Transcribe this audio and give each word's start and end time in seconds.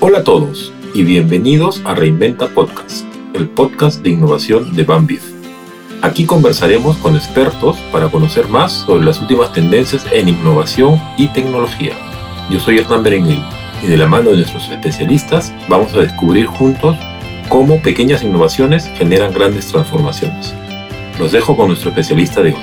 Hola 0.00 0.18
a 0.18 0.24
todos 0.24 0.72
y 0.94 1.02
bienvenidos 1.02 1.82
a 1.84 1.92
Reinventa 1.92 2.46
Podcast, 2.46 3.04
el 3.34 3.48
podcast 3.48 4.00
de 4.00 4.10
innovación 4.10 4.76
de 4.76 4.84
Bambif. 4.84 5.24
Aquí 6.02 6.24
conversaremos 6.24 6.96
con 6.98 7.16
expertos 7.16 7.76
para 7.90 8.08
conocer 8.08 8.46
más 8.46 8.72
sobre 8.72 9.04
las 9.04 9.20
últimas 9.20 9.52
tendencias 9.52 10.06
en 10.12 10.28
innovación 10.28 11.02
y 11.16 11.26
tecnología. 11.26 11.94
Yo 12.48 12.60
soy 12.60 12.78
Hernán 12.78 13.02
Berenguel 13.02 13.42
y 13.82 13.88
de 13.88 13.96
la 13.96 14.06
mano 14.06 14.30
de 14.30 14.36
nuestros 14.36 14.70
especialistas 14.70 15.52
vamos 15.68 15.92
a 15.94 16.02
descubrir 16.02 16.46
juntos 16.46 16.96
cómo 17.48 17.82
pequeñas 17.82 18.22
innovaciones 18.22 18.88
generan 18.94 19.32
grandes 19.32 19.66
transformaciones. 19.66 20.54
Los 21.18 21.32
dejo 21.32 21.56
con 21.56 21.66
nuestro 21.66 21.90
especialista 21.90 22.40
de 22.40 22.52
hoy. 22.52 22.62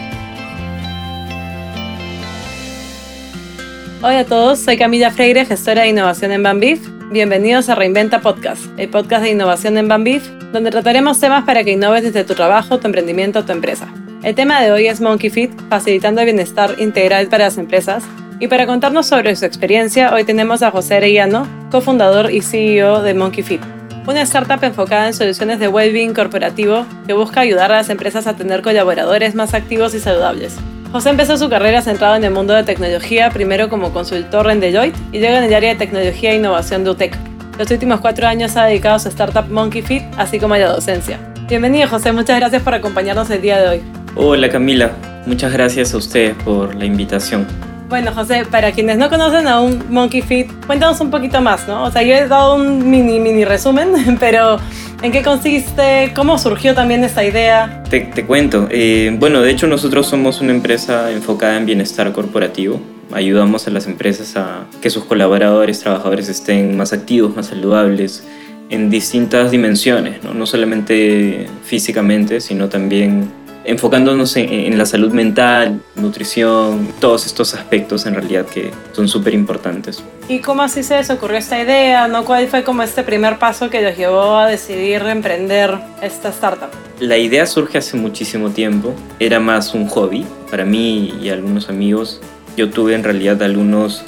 Hola 4.02 4.20
a 4.20 4.26
todos, 4.26 4.59
soy 4.59 4.77
Camila 4.77 5.12
Freire, 5.12 5.45
gestora 5.45 5.81
de 5.81 5.90
innovación 5.90 6.31
en 6.31 6.41
Bambif. 6.41 6.95
Bienvenidos 7.12 7.70
a 7.70 7.76
Reinventa 7.76 8.20
Podcast, 8.22 8.66
el 8.77 8.90
podcast 8.90 9.22
de 9.22 9.30
innovación 9.30 9.77
en 9.77 9.88
Bambif, 9.88 10.27
donde 10.52 10.72
trataremos 10.72 11.20
temas 11.20 11.44
para 11.46 11.63
que 11.63 11.72
innoves 11.72 12.02
desde 12.02 12.23
tu 12.23 12.34
trabajo, 12.34 12.80
tu 12.80 12.88
emprendimiento 12.88 13.40
o 13.40 13.46
tu 13.46 13.52
empresa. 13.52 13.88
El 14.23 14.34
tema 14.34 14.59
de 14.59 14.72
hoy 14.72 14.88
es 14.88 15.02
Monkey 15.02 15.30
Fit, 15.30 15.52
facilitando 15.70 16.22
el 16.22 16.26
bienestar 16.26 16.76
integral 16.80 17.27
para 17.27 17.46
las 17.46 17.60
empresas. 17.60 18.04
Y 18.40 18.48
para 18.48 18.66
contarnos 18.66 19.05
sobre 19.05 19.36
su 19.36 19.46
experiencia, 19.46 20.12
hoy 20.16 20.23
tenemos 20.23 20.63
a 20.63 20.72
José 20.72 20.96
Arellano, 20.96 21.48
cofundador 21.70 22.32
y 22.32 22.41
CEO 22.41 23.04
de 23.04 23.13
Monkey 23.13 23.44
Fit, 23.44 23.62
una 24.08 24.24
startup 24.24 24.63
enfocada 24.63 25.05
en 25.05 25.13
soluciones 25.13 25.60
de 25.60 25.68
well-being 25.68 26.16
corporativo 26.16 26.88
que 27.05 27.13
busca 27.13 27.41
ayudar 27.41 27.72
a 27.72 27.76
las 27.76 27.90
empresas 27.90 28.26
a 28.26 28.35
tener 28.35 28.63
colaboradores 28.63 29.35
más 29.35 29.54
activos 29.54 29.94
y 29.94 29.99
saludables. 29.99 30.58
José 30.95 31.09
empezó 31.09 31.38
su 31.38 31.49
carrera 31.49 31.81
centrado 31.81 32.16
en 32.16 32.23
el 32.23 32.31
mundo 32.31 32.54
de 32.54 32.63
tecnología, 32.63 33.30
primero 33.30 33.67
como 33.67 33.91
consultor 33.91 34.49
en 34.49 34.62
Deloitte 34.62 34.96
y 35.12 35.20
luego 35.20 35.35
en 35.35 35.43
el 35.43 35.54
área 35.54 35.71
de 35.71 35.76
tecnología 35.76 36.32
e 36.32 36.38
innovación 36.38 36.85
de 36.85 36.91
UTEC. 36.91 37.18
Los 37.60 37.70
últimos 37.70 37.99
cuatro 37.99 38.26
años 38.27 38.55
ha 38.55 38.63
dedicado 38.63 38.96
a 38.96 38.99
su 38.99 39.10
startup 39.10 39.51
Monkey 39.51 39.82
Fit, 39.82 40.04
así 40.16 40.40
como 40.40 40.54
a 40.54 40.57
la 40.57 40.70
docencia. 40.70 41.20
Bienvenido 41.49 41.90
José, 41.90 42.13
muchas 42.13 42.40
gracias 42.40 42.63
por 42.63 42.76
acompañarnos 42.76 43.29
el 43.29 43.41
día 43.41 43.60
de 43.60 43.68
hoy. 43.68 43.82
Hola 44.16 44.48
Camila, 44.48 44.91
muchas 45.26 45.51
gracias 45.51 45.93
a 45.93 45.98
usted 45.98 46.34
por 46.46 46.73
la 46.76 46.85
invitación. 46.85 47.46
Bueno, 47.88 48.12
José, 48.14 48.46
para 48.50 48.72
quienes 48.72 48.98
no 48.98 49.10
conocen 49.10 49.48
a 49.48 49.60
un 49.62 49.86
Monkey 49.90 50.22
Fit, 50.22 50.52
cuéntanos 50.66 51.00
un 51.02 51.12
poquito 51.12 51.40
más, 51.41 51.68
¿no? 51.68 51.84
O 51.84 51.91
sea, 51.91 52.02
yo 52.02 52.16
he 52.16 52.28
dado 52.28 52.55
un 52.55 52.90
mini, 52.90 53.20
mini 53.20 53.46
resumen, 53.46 54.18
pero 54.20 54.60
¿En 55.02 55.12
qué 55.12 55.22
consiste? 55.22 56.13
¿Cómo 56.16 56.40
surgió 56.40 56.74
también 56.74 57.04
esta 57.04 57.24
idea? 57.24 57.84
Te, 57.90 58.10
cuento. 58.26 58.68
Eh, 58.72 59.16
bueno, 59.20 59.41
de 59.41 59.52
hecho 59.52 59.68
nosotros 59.68 60.08
somos 60.08 60.41
una 60.41 60.52
empresa 60.52 61.12
enfocada 61.12 61.58
en 61.58 61.68
bienestar 61.68 62.12
corporativo. 62.12 62.82
Ayudamos 63.12 63.68
a 63.68 63.72
las 63.72 63.86
empresas 63.86 64.36
a 64.36 64.66
que 64.81 64.90
sus 64.90 65.03
colaboradores, 65.03 65.81
trabajadores 65.81 66.28
estén 66.28 66.75
más 66.75 66.91
activos, 66.91 67.36
más 67.36 67.47
saludables, 67.47 68.24
en 68.69 68.90
distintas 68.90 69.52
dimensiones, 69.52 70.24
no, 70.24 70.34
no 70.34 70.47
solamente 70.47 71.46
físicamente, 71.63 72.41
sino 72.41 72.68
también 72.68 73.30
enfocándonos 73.66 74.35
en, 74.38 74.78
la 74.78 74.85
salud 74.85 75.12
mental, 75.12 75.81
nutrición, 75.96 76.94
todos 77.00 77.25
estos 77.25 77.53
aspectos 77.53 78.06
en 78.06 78.16
realidad 78.16 78.46
que 78.46 78.72
son 78.94 79.07
súper 79.07 79.34
importantes. 79.34 80.03
¿Y 80.28 80.40
cómo 80.40 80.62
así 80.62 80.84
se 80.84 80.97
les 80.97 81.09
ocurrió 81.09 81.38
esta 81.38 81.62
idea? 81.62 82.07
¿no? 82.07 82.25
¿Cuál 82.25 82.47
fue 82.47 82.63
como 82.63 82.84
este 82.84 83.03
primer 83.03 83.38
paso 83.38 83.69
que 83.69 83.81
los 83.81 83.97
llevó 83.97 84.38
a 84.38 84.47
decidir 84.47 85.02
emprender 85.03 85.78
esta 86.02 86.30
startup? 86.30 86.69
La 87.00 87.18
idea 87.18 87.46
surge 87.46 87.78
hace 87.78 87.97
muchísimo 87.97 88.52
tiempo, 88.52 88.94
era 89.19 89.40
más 89.40 89.74
un 89.74 89.88
hobby 89.88 90.25
para 90.50 90.63
mí 90.63 91.13
y 91.22 91.29
algunos 91.29 91.69
amigos. 91.69 92.22
Yo 92.56 92.69
tuve 92.69 92.96
en 92.96 93.03
realidad 93.03 93.44
algunos 93.44 94.03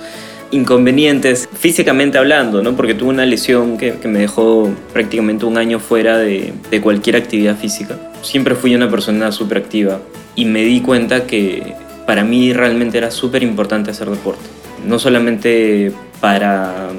inconvenientes 0.52 1.50
físicamente 1.54 2.18
hablando, 2.18 2.62
¿no? 2.62 2.76
porque 2.76 2.94
tuve 2.94 3.10
una 3.10 3.26
lesión 3.26 3.78
que, 3.78 3.94
me 4.06 4.20
dejó 4.20 4.70
prácticamente 4.94 5.46
un 5.46 5.58
año 5.58 5.80
fuera 5.80 6.18
de, 6.18 6.54
de 6.72 6.82
cualquier 6.82 7.18
actividad 7.18 7.58
física 7.58 7.98
siempre 8.22 8.56
fui 8.56 8.76
una 8.76 8.90
persona 8.90 9.32
súper 9.32 9.60
activa 9.60 10.00
y 10.36 10.46
me 10.46 10.64
di 10.64 10.82
cuenta 10.82 11.26
que 11.26 11.74
para 12.06 12.24
mí 12.24 12.54
realmente 12.54 12.98
era 12.98 13.12
súper 13.12 13.44
importante 13.44 13.92
hacer 13.92 14.10
deporte. 14.10 14.44
No 14.86 15.00
solamente 15.00 15.92
para 16.20 16.90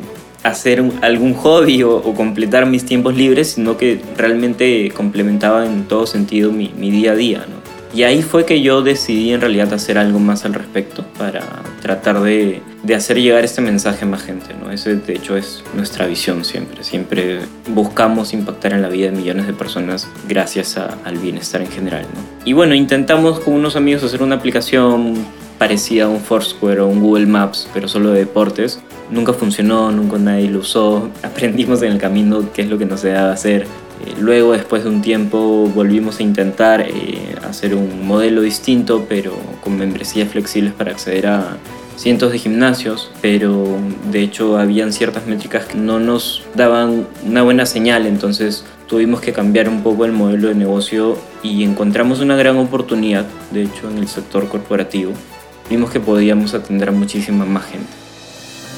hacer 0.42 0.82
algún 1.03 1.34
hobby 1.34 1.82
o, 1.82 2.03
completar 2.14 2.66
mis 2.66 2.84
tiempos 2.84 3.16
libres, 3.16 3.53
sino 3.53 3.76
que 3.76 4.00
realmente 4.16 4.91
complementaba 4.94 5.66
en 5.66 5.84
todo 5.84 6.06
sentido 6.06 6.53
mi, 6.53 6.72
mi 6.76 6.91
día 6.91 7.12
a 7.12 7.14
día. 7.14 7.38
¿no? 7.38 7.58
Y 7.97 8.03
ahí 8.03 8.22
fue 8.22 8.44
que 8.44 8.60
yo 8.60 8.82
decidí 8.82 9.32
en 9.32 9.41
realidad 9.41 9.72
hacer 9.72 9.98
algo 9.98 10.19
más 10.19 10.44
al 10.44 10.54
respecto 10.54 11.04
para 11.19 11.44
tratar 11.81 12.20
de, 12.20 12.60
de, 12.83 12.94
hacer 12.94 13.21
llegar 13.21 13.44
este 13.44 13.61
mensaje 13.61 14.05
a 14.05 14.09
más 14.09 14.22
gente. 14.22 14.55
¿no? 14.61 14.71
Ese 14.71 14.97
de 14.97 15.12
hecho 15.15 15.37
es 15.37 15.62
nuestra 15.75 16.06
visión 16.06 16.44
siempre. 16.44 16.84
Siempre 16.84 17.41
buscamos 17.69 18.33
impactar 18.33 18.72
en 18.72 18.83
la 18.83 18.89
vida 18.89 19.11
de 19.11 19.16
millones 19.16 19.47
de 19.47 19.53
personas 19.53 20.09
gracias 20.28 20.77
al 20.77 21.19
bienestar 21.19 21.61
en 21.61 21.71
general. 21.71 22.03
¿no? 22.03 22.21
Y 22.44 22.53
bueno, 22.53 22.75
intentamos 22.75 23.41
con 23.41 23.55
unos 23.55 23.77
amigos 23.77 24.05
hacer 24.05 24.22
una 24.22 24.37
aplicación 24.37 25.15
parecida 25.59 26.05
a 26.05 26.09
un 26.09 26.21
Foursquare 26.21 26.81
o 26.81 26.87
un 26.87 27.00
Google 27.00 27.27
Maps, 27.27 27.69
pero 27.75 27.88
solo 27.88 28.11
de 28.11 28.21
deportes. 28.21 28.81
Nunca 29.11 29.33
funcionó, 29.33 29.91
nunca 29.91 30.19
nadie 30.19 30.50
lo 30.50 30.61
usó. 30.61 31.11
Aprendimos 31.22 31.83
en 31.83 31.93
el 31.93 31.99
camino 31.99 32.53
qué 32.53 32.62
es 32.62 32.69
lo 32.69 32.78
que 32.78 32.87
nos 32.87 33.03
debe 33.03 33.19
hacer 33.19 33.67
eh, 34.05 34.15
luego, 34.21 34.53
después 34.53 34.84
de 34.84 34.91
un 34.91 35.03
tiempo, 35.03 35.71
volvimos 35.75 36.21
a 36.21 36.22
intentar 36.22 36.83
eh, 36.83 37.34
hacer 37.49 37.75
un 37.75 38.06
modelo 38.06 38.43
distinto, 38.43 39.06
pero 39.09 39.33
con 39.62 39.77
membresías 39.77 40.28
flexibles 40.28 40.72
para 40.72 40.93
acceder 40.93 41.27
a 41.27 41.56
cientos 41.98 42.32
de 42.32 42.38
gimnasios, 42.38 43.10
pero 43.20 43.76
de 44.10 44.22
hecho 44.22 44.56
habían 44.56 44.92
ciertas 44.92 45.26
métricas 45.26 45.66
que 45.66 45.76
no 45.76 46.00
nos 46.00 46.44
daban 46.54 47.06
una 47.26 47.42
buena 47.42 47.66
señal, 47.66 48.06
entonces 48.06 48.64
tuvimos 48.86 49.20
que 49.20 49.34
cambiar 49.34 49.69
un 49.69 49.82
poco 49.82 50.06
el 50.06 50.12
modelo 50.12 50.48
de 50.48 50.54
negocio 50.54 51.19
y 51.42 51.64
encontramos 51.64 52.20
una 52.20 52.37
gran 52.37 52.56
oportunidad, 52.56 53.26
de 53.50 53.64
hecho, 53.64 53.91
en 53.91 53.98
el 53.98 54.08
sector 54.08 54.48
corporativo. 54.48 55.12
Vimos 55.69 55.91
que 55.91 56.00
podíamos 56.00 56.54
atender 56.54 56.88
a 56.88 56.92
muchísima 56.92 57.44
más 57.44 57.66
gente 57.66 58.08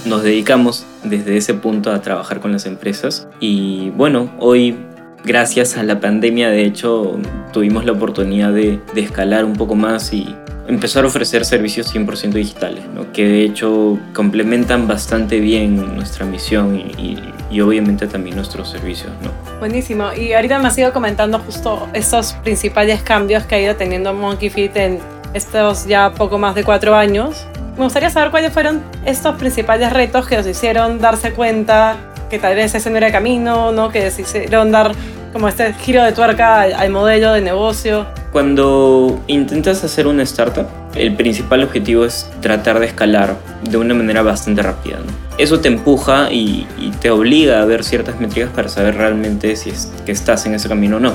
nos 0.04 0.22
dedicamos 0.22 0.86
desde 1.04 1.36
ese 1.36 1.54
punto 1.54 1.92
a 1.92 2.00
trabajar 2.00 2.40
con 2.40 2.52
las 2.52 2.66
empresas 2.66 3.28
y 3.38 3.90
bueno, 3.90 4.30
hoy 4.38 4.76
gracias 5.24 5.76
a 5.76 5.82
la 5.82 6.00
pandemia, 6.00 6.48
de 6.48 6.64
hecho, 6.64 7.18
tuvimos 7.52 7.84
la 7.84 7.92
oportunidad 7.92 8.52
de, 8.52 8.80
escalar 8.96 9.44
un 9.44 9.54
poco 9.54 9.74
más 9.74 10.12
y 10.12 10.34
empezar 10.70 11.04
a 11.04 11.08
ofrecer 11.08 11.44
servicios 11.44 11.94
100% 11.94 12.32
digitales, 12.32 12.84
¿no? 12.94 13.12
que 13.12 13.26
de 13.26 13.44
hecho 13.44 13.98
complementan 14.14 14.86
bastante 14.86 15.40
bien 15.40 15.94
nuestra 15.96 16.24
misión 16.24 16.76
y, 16.76 17.18
y, 17.50 17.60
obviamente 17.60 18.06
también 18.06 18.36
nuestros 18.36 18.70
servicios. 18.70 19.10
¿no? 19.22 19.30
Buenísimo. 19.58 20.12
Y 20.12 20.32
ahorita 20.32 20.58
me 20.58 20.68
has 20.68 20.78
ido 20.78 20.92
comentando 20.92 21.38
justo 21.40 21.88
estos 21.92 22.34
principales 22.34 23.02
cambios 23.02 23.44
que 23.44 23.56
ha 23.56 23.60
ido 23.60 23.76
teniendo 23.76 24.14
Monkey 24.14 24.50
Fit 24.50 24.76
en 24.76 24.98
estos 25.34 25.86
ya 25.86 26.12
poco 26.12 26.38
más 26.38 26.54
de 26.54 26.64
cuatro 26.64 26.94
años. 26.94 27.46
Me 27.76 27.84
gustaría 27.84 28.10
saber 28.10 28.30
cuáles 28.30 28.52
fueron 28.52 28.82
estos 29.04 29.36
principales 29.36 29.92
retos 29.92 30.26
que 30.26 30.38
os 30.38 30.46
hicieron 30.46 31.00
darse 31.00 31.32
cuenta 31.32 31.96
que 32.30 32.38
tal 32.38 32.54
vez 32.54 32.74
ese 32.74 32.90
no 32.90 32.96
era 32.96 33.08
el 33.08 33.12
camino, 33.12 33.72
¿no? 33.72 33.90
que 33.90 34.04
decidieron 34.04 34.70
dar 34.70 34.92
como 35.32 35.48
este 35.48 35.72
giro 35.74 36.02
de 36.02 36.12
tuerca 36.12 36.62
al, 36.62 36.90
modelo 36.90 37.32
de 37.32 37.40
negocio. 37.40 38.06
Cuando 38.32 39.20
intentas 39.26 39.82
hacer 39.82 40.06
una 40.06 40.22
startup, 40.22 40.66
el 40.94 41.16
principal 41.16 41.64
objetivo 41.64 42.04
es 42.04 42.30
tratar 42.40 42.78
de 42.78 42.86
escalar 42.86 43.36
de 43.68 43.76
una 43.76 43.92
manera 43.92 44.22
bastante 44.22 44.62
rápida. 44.62 44.98
Eso 45.36 45.58
te 45.58 45.66
empuja 45.66 46.30
y, 46.30 46.64
te 47.00 47.10
obliga 47.10 47.60
a 47.60 47.64
ver 47.64 47.82
ciertas 47.82 48.20
métricas 48.20 48.50
para 48.50 48.68
saber 48.68 48.96
realmente 48.96 49.56
si 49.56 49.70
es 49.70 49.92
que 50.06 50.12
estás 50.12 50.46
en 50.46 50.54
ese 50.54 50.68
camino 50.68 50.98
o 50.98 51.00
no. 51.00 51.12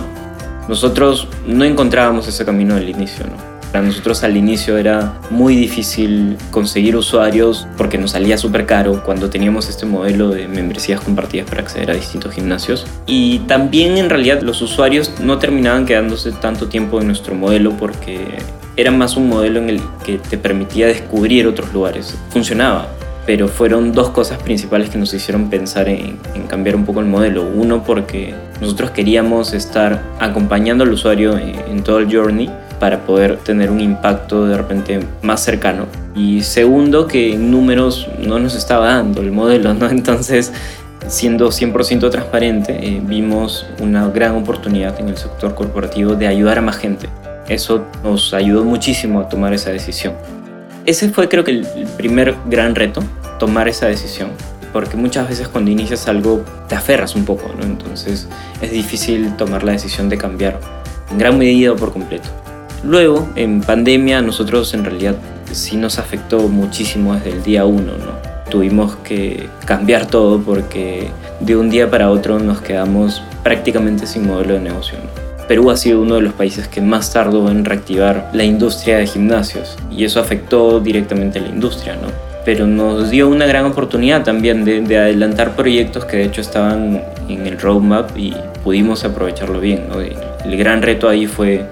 Nosotros 0.68 1.30
no 1.48 1.64
encontrábamos 1.64 2.28
ese 2.28 2.44
camino 2.44 2.76
al 2.76 2.90
inicio. 2.90 3.26
Para 3.76 3.88
nosotros 3.88 4.24
al 4.24 4.38
inicio 4.38 4.78
era 4.78 5.20
muy 5.30 5.54
difícil 5.54 6.38
conseguir 6.50 6.96
usuarios 6.96 7.68
porque 7.76 7.98
nos 7.98 8.12
salía 8.12 8.38
súper 8.38 8.66
caro 8.66 9.04
cuando 9.04 9.30
teníamos 9.30 9.68
este 9.68 9.86
modelo 9.86 10.30
de 10.30 10.48
membresías 10.48 11.02
compartidas 11.02 11.50
para 11.50 11.64
acceder 11.64 11.92
a 11.92 11.94
distintos 11.94 12.34
gimnasios. 12.34 12.88
Y 13.06 13.40
también 13.40 13.98
en 13.98 14.10
realidad 14.10 14.42
los 14.44 14.62
usuarios 14.62 15.12
no 15.20 15.40
terminaban 15.40 15.86
quedándose 15.86 16.32
tanto 16.32 16.70
tiempo 16.70 17.02
en 17.02 17.08
nuestro 17.08 17.36
modelo 17.36 17.76
porque 17.76 18.38
era 18.78 18.92
más 18.92 19.18
un 19.18 19.28
modelo 19.28 19.60
en 19.60 19.70
el 19.70 19.82
que 20.06 20.20
te 20.20 20.38
permitía 20.38 20.88
descubrir 20.88 21.46
otros 21.46 21.74
lugares. 21.74 22.18
Funcionaba, 22.30 22.88
pero 23.26 23.50
fueron 23.50 23.92
dos 23.92 24.10
cosas 24.12 24.42
principales 24.42 24.90
que 24.90 24.98
nos 24.98 25.14
hicieron 25.14 25.50
pensar 25.50 25.90
en, 25.90 26.18
cambiar 26.48 26.78
un 26.78 26.86
poco 26.86 27.02
el 27.02 27.08
modelo. 27.08 27.44
Uno, 27.44 27.84
porque 27.84 28.34
nosotros 28.62 28.92
queríamos 28.92 29.52
estar 29.52 30.02
acompañando 30.18 30.86
al 30.86 30.94
usuario 30.94 31.38
en, 31.38 31.56
en 31.70 31.84
todo 31.84 32.00
el 32.00 32.10
journey 32.10 32.50
para 32.80 33.06
poder 33.06 33.38
tener 33.38 33.70
un 33.72 33.82
impacto 33.82 34.46
de 34.46 34.58
repente 34.58 35.00
más 35.22 35.44
cercano. 35.44 35.86
Y 36.16 36.42
segundo, 36.42 37.08
que 37.08 37.36
números 37.38 38.08
no 38.20 38.40
nos 38.40 38.56
estaba 38.56 38.88
dando 38.88 39.22
el 39.22 39.32
modelo, 39.32 39.74
¿no? 39.74 39.90
Entonces, 39.90 40.52
siendo 41.08 41.50
100% 41.50 42.10
transparente, 42.10 42.78
eh, 42.82 43.02
vimos 43.04 43.66
una 43.80 44.08
gran 44.10 44.36
oportunidad 44.36 45.00
en 45.00 45.10
el 45.10 45.18
sector 45.18 45.56
corporativo 45.56 46.16
de 46.16 46.28
ayudar 46.28 46.58
a 46.58 46.62
más 46.62 46.78
gente. 46.78 47.08
Eso 47.48 47.86
nos 48.04 48.34
ayudó 48.34 48.64
muchísimo 48.64 49.22
a 49.22 49.30
tomar 49.30 49.54
esa 49.54 49.70
decisión. 49.70 50.14
Ese 50.86 51.10
fue 51.10 51.30
creo 51.30 51.44
que 51.44 51.52
el 51.52 51.66
primer 51.98 52.36
gran 52.50 52.76
reto, 52.76 53.04
tomar 53.40 53.68
esa 53.68 53.88
decisión 53.88 54.30
porque 54.76 54.98
muchas 54.98 55.30
veces 55.30 55.48
cuando 55.48 55.72
inicias 55.72 56.06
algo 56.10 56.44
te 56.68 56.76
aferras 56.76 57.16
un 57.16 57.24
poco, 57.24 57.50
¿no? 57.58 57.64
Entonces 57.64 58.28
es 58.62 58.72
difícil 58.72 59.34
tomar 59.38 59.64
la 59.64 59.72
decisión 59.72 60.10
de 60.10 60.18
cambiar 60.18 60.60
en 61.12 61.18
gran 61.18 61.38
medida 61.38 61.72
o 61.72 61.78
por 61.78 61.94
completo. 61.94 62.28
Luego, 62.86 63.28
en 63.36 63.62
pandemia, 63.62 64.22
nosotros 64.22 64.74
en 64.76 64.86
realidad 64.86 65.16
sí 65.52 65.76
nos 65.76 65.98
afectó 65.98 66.48
muchísimo 66.50 67.16
desde 67.16 67.32
el 67.32 67.44
día 67.44 67.66
uno, 67.66 67.94
¿no? 67.94 68.52
Tuvimos 68.52 68.96
que 68.98 69.50
cambiar 69.66 70.06
todo 70.06 70.40
porque 70.40 71.10
de 71.40 71.56
un 71.58 71.72
día 71.72 71.90
para 71.90 72.12
otro 72.12 72.38
nos 72.38 72.62
quedamos 72.62 73.24
prácticamente 73.44 74.06
sin 74.06 74.28
modelo 74.28 74.54
de 74.54 74.60
negocio. 74.60 75.00
Perú 75.48 75.72
ha 75.72 75.78
sido 75.78 76.02
uno 76.02 76.16
de 76.16 76.22
los 76.22 76.34
países 76.34 76.68
que 76.68 76.80
más 76.80 77.12
tardó 77.12 77.50
en 77.50 77.66
reactivar 77.66 78.30
la 78.34 78.44
industria 78.44 78.98
de 78.98 79.08
gimnasios 79.08 79.78
y 79.92 80.04
eso 80.04 80.20
afectó 80.20 80.80
directamente 80.80 81.40
a 81.40 81.42
la 81.42 81.50
industria, 81.50 81.96
¿no? 81.96 82.10
Pero 82.46 82.68
nos 82.68 83.10
dio 83.10 83.28
una 83.28 83.48
gran 83.48 83.66
oportunidad 83.66 84.24
también 84.24 84.64
de, 84.64 84.82
de 84.82 84.98
adelantar 85.00 85.56
proyectos 85.56 86.06
que 86.06 86.18
de 86.18 86.26
hecho 86.26 86.42
estaban 86.42 87.02
en 87.28 87.48
el 87.48 87.60
roadmap 87.60 88.16
y 88.16 88.36
pudimos 88.64 89.04
aprovecharlo 89.04 89.60
bien, 89.60 89.86
¿no? 89.90 90.00
El 90.00 90.58
gran 90.58 90.84
reto 90.84 91.10
ahí 91.10 91.26
fue 91.26 91.66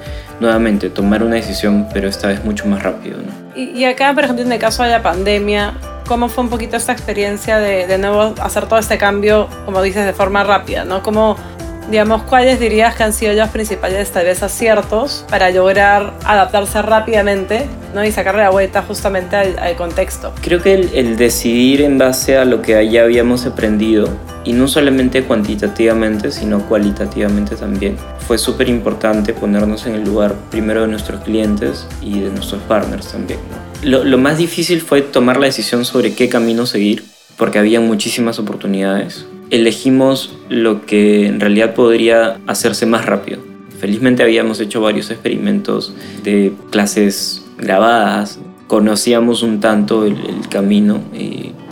nuevamente 0.44 0.90
tomar 0.90 1.24
una 1.24 1.36
decisión, 1.36 1.88
pero 1.92 2.08
esta 2.08 2.28
vez 2.28 2.44
mucho 2.44 2.68
más 2.68 2.84
rápido. 2.84 3.18
¿no? 3.18 3.32
Y, 3.56 3.70
y, 3.72 3.86
acá, 3.86 4.14
por 4.14 4.26
ejemplo, 4.26 4.46
en 4.46 4.52
el 4.52 4.60
caso 4.60 4.84
de 4.84 4.90
la 4.90 5.02
pandemia, 5.02 5.74
¿cómo 6.08 6.30
fue 6.30 6.44
un 6.44 6.50
poquito 6.50 6.78
esta 6.78 6.92
experiencia 6.92 7.58
de, 7.58 7.88
de 7.88 7.98
nuevo 7.98 8.36
hacer 8.42 8.68
todo 8.68 8.78
este 8.78 8.98
cambio, 8.98 9.48
como 9.66 9.82
dices, 9.82 10.06
de 10.06 10.14
forma 10.14 10.44
rápida? 10.44 10.86
¿no? 10.86 11.02
¿Cómo, 11.02 11.38
digamos, 11.90 12.24
cuáles 12.24 12.60
dirías 12.60 12.96
que 12.96 13.04
han 13.04 13.14
sido 13.14 13.34
los 13.34 13.50
principales, 13.50 14.12
tal 14.12 14.26
vez, 14.26 14.44
aciertos 14.44 15.26
para 15.30 15.50
lograr 15.50 16.14
adaptarse 16.26 16.82
rápidamente 16.82 17.68
¿no? 17.94 18.04
y 18.04 18.12
sacarle 18.12 18.44
la 18.44 18.50
vuelta 18.50 18.82
justamente 18.82 19.36
al, 19.36 19.58
al 19.58 19.76
contexto? 19.76 20.34
Creo 20.42 20.62
que 20.62 20.74
el, 20.74 20.90
el, 20.94 21.18
decidir 21.18 21.82
en 21.82 21.98
base 21.98 22.38
a 22.38 22.46
lo 22.46 22.62
que 22.62 22.90
ya 22.90 23.04
habíamos 23.04 23.46
aprendido, 23.46 24.10
y 24.44 24.54
no 24.54 24.68
solamente 24.68 25.24
cuantitativamente, 25.24 26.32
sino 26.32 26.68
cualitativamente 26.68 27.56
también, 27.56 27.98
fue 28.20 28.38
súper 28.38 28.70
importante 28.70 29.34
ponernos 29.34 29.86
en 29.86 29.96
el 29.96 30.04
lugar 30.04 30.36
primero 30.52 30.82
de 30.82 30.88
nuestros 30.88 31.24
clientes 31.24 31.88
y 32.02 32.20
de 32.20 32.30
nuestros 32.30 32.62
partners 32.64 33.12
también. 33.12 33.40
¿no? 33.50 33.90
Lo, 33.90 34.04
lo 34.04 34.18
más 34.18 34.38
difícil 34.38 34.82
fue 34.82 35.02
tomar 35.02 35.40
la 35.40 35.46
decisión 35.46 35.86
sobre 35.86 36.14
qué 36.14 36.30
camino 36.30 36.66
seguir, 36.66 37.04
porque 37.38 37.60
había 37.60 37.80
muchísimas 37.80 38.40
oportunidades 38.40 39.26
elegimos 39.54 40.36
lo 40.50 40.86
que 40.86 41.28
en 41.28 41.40
realidad 41.40 41.76
podría 41.76 42.40
hacerse 42.48 42.88
más 42.88 43.06
rápido. 43.06 43.40
Felizmente 43.80 44.24
habíamos 44.24 44.60
hecho 44.60 44.82
varios 44.82 45.12
experimentos 45.12 45.94
de 46.24 46.54
clases 46.72 47.46
grabadas, 47.58 48.40
conocíamos 48.68 49.44
un 49.44 49.60
tanto 49.60 50.06
el, 50.06 50.14
el 50.14 50.50
camino 50.50 51.02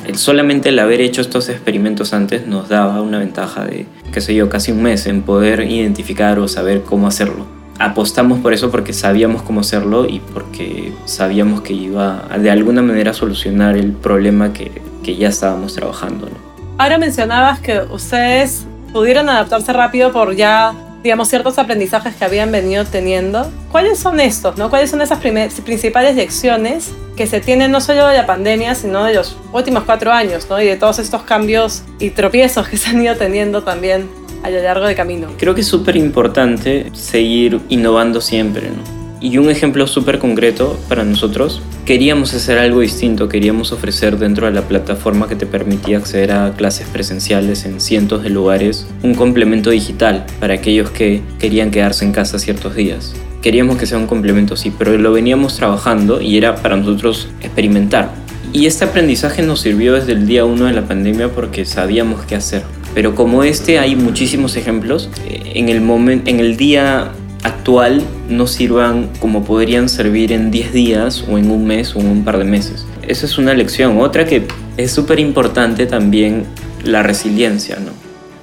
el, 0.06 0.18
solamente 0.18 0.70
el 0.70 0.80
haber 0.80 1.02
hecho 1.02 1.22
estos 1.22 1.50
experimentos 1.50 2.14
antes 2.14 2.48
nos 2.48 2.70
daba 2.70 3.02
una 3.02 3.20
ventaja 3.20 3.66
de, 3.66 3.86
qué 4.12 4.22
sé 4.22 4.36
yo, 4.36 4.50
casi 4.50 4.72
un 4.72 4.84
mes 4.84 5.06
en 5.08 5.22
poder 5.22 5.62
identificar 5.62 6.40
o 6.40 6.48
saber 6.48 6.84
cómo 6.84 7.08
hacerlo. 7.08 7.46
Apostamos 7.80 8.40
por 8.40 8.54
eso 8.54 8.70
porque 8.70 8.94
sabíamos 8.94 9.42
cómo 9.42 9.62
hacerlo 9.62 10.06
y 10.08 10.20
porque 10.20 10.94
sabíamos 11.06 11.62
que 11.62 11.74
iba 11.74 12.26
a 12.30 12.38
de 12.38 12.52
alguna 12.52 12.82
manera 12.82 13.14
solucionar 13.14 13.76
el 13.76 13.92
problema 13.94 14.54
que, 14.54 14.82
que 15.04 15.16
ya 15.16 15.30
estábamos 15.30 15.74
trabajando. 15.74 16.28
¿no? 16.28 16.52
Ahora 16.78 16.98
mencionabas 16.98 17.60
que 17.60 17.80
ustedes 17.90 18.66
pudieron 18.94 19.30
adaptarse 19.30 19.74
rápido 19.74 20.12
por 20.12 20.36
ya, 20.36 20.74
digamos, 21.04 21.30
ciertos 21.30 21.58
aprendizajes 21.58 22.16
que 22.16 22.26
habían 22.26 22.52
venido 22.52 22.86
teniendo. 22.86 23.50
¿Cuáles 23.72 24.00
son 24.00 24.20
estos? 24.20 24.58
¿no? 24.58 24.70
¿Cuáles 24.70 24.90
son 24.90 25.02
esas 25.02 25.20
principales 25.20 26.16
lecciones 26.16 26.92
que 27.16 27.28
se 27.28 27.42
tienen 27.42 27.72
no 27.72 27.82
solo 27.82 28.08
de 28.08 28.18
la 28.18 28.26
pandemia, 28.26 28.76
sino 28.76 29.04
de 29.04 29.16
los 29.16 29.38
últimos 29.52 29.84
cuatro 29.84 30.12
años 30.12 30.48
¿no? 30.50 30.62
y 30.62 30.66
de 30.66 30.78
todos 30.78 31.00
estos 31.00 31.24
cambios 31.24 31.84
y 32.00 32.12
tropiezos 32.12 32.68
que 32.68 32.78
se 32.78 32.90
han 32.90 33.02
ido 33.02 33.16
teniendo 33.16 33.64
también 33.64 34.10
a 34.44 34.50
lo 34.50 34.62
largo 34.62 34.86
del 34.86 34.96
camino? 34.96 35.28
Creo 35.38 35.56
que 35.56 35.62
es 35.62 35.68
súper 35.68 35.96
importante 35.96 36.90
seguir 36.94 37.60
innovando 37.70 38.22
siempre. 38.22 38.70
¿no? 38.70 39.01
Y 39.24 39.38
un 39.38 39.52
ejemplo 39.52 39.86
súper 39.86 40.18
concreto 40.18 40.80
para 40.90 41.04
nosotros, 41.04 41.62
queríamos 41.86 42.34
hacer 42.34 42.58
algo 42.58 42.80
distinto, 42.80 43.30
queríamos 43.30 43.72
ofrecer 43.72 44.18
dentro 44.18 44.48
de 44.48 44.52
la 44.52 44.64
plataforma 44.64 45.28
que 45.28 45.36
te 45.36 45.46
permitía 45.46 46.00
acceder 46.00 46.32
a 46.32 46.54
clases 46.54 46.88
presenciales 46.88 47.66
en 47.66 47.80
cientos 47.80 48.24
de 48.24 48.32
lugares 48.32 48.88
un 49.04 49.14
complemento 49.14 49.70
digital 49.70 50.26
para 50.40 50.56
aquellos 50.56 50.90
que 50.90 51.22
querían 51.38 51.70
quedarse 51.70 52.04
en 52.04 52.14
casa 52.14 52.40
ciertos 52.40 52.74
días. 52.74 53.14
Queríamos 53.44 53.78
que 53.78 53.86
sea 53.86 54.00
un 54.00 54.08
complemento, 54.08 54.56
sí, 54.56 54.74
pero 54.76 54.98
lo 54.98 55.12
veníamos 55.12 55.56
trabajando 55.56 56.20
y 56.20 56.38
era 56.38 56.56
para 56.56 56.76
nosotros 56.76 57.30
experimentar. 57.42 58.12
Y 58.54 58.66
este 58.66 58.86
aprendizaje 58.86 59.44
nos 59.44 59.62
sirvió 59.62 59.94
desde 59.94 60.14
el 60.14 60.26
día 60.26 60.46
uno 60.46 60.66
de 60.66 60.74
la 60.74 60.88
pandemia 60.88 61.30
porque 61.30 61.66
sabíamos 61.66 62.26
qué 62.26 62.36
hacer. 62.36 62.64
Pero 62.96 63.14
como 63.14 63.44
este 63.44 63.78
hay 63.78 63.96
muchísimos 63.96 64.58
ejemplos, 64.58 65.10
en 65.28 65.70
el, 65.70 65.80
moment, 65.80 66.28
en 66.28 66.40
el 66.40 66.58
día 66.58 67.12
actual 67.44 68.04
no 68.30 68.48
sirvan 68.48 69.10
como 69.20 69.44
podrían 69.44 69.90
servir 69.90 70.32
en 70.32 70.52
10 70.52 70.74
días 70.74 71.26
o 71.30 71.38
en 71.38 71.52
un 71.52 71.66
mes 71.66 71.96
o 71.96 72.00
en 72.00 72.08
un 72.08 72.24
par 72.24 72.38
de 72.38 72.44
meses. 72.44 72.86
Esa 73.08 73.26
es 73.26 73.38
una 73.38 73.54
lección. 73.54 74.00
Otra 74.00 74.26
que 74.26 74.48
es 74.78 74.92
súper 74.92 75.20
importante 75.20 75.86
también, 75.86 76.46
la 76.84 77.04
resiliencia, 77.04 77.78
¿no? 77.78 77.92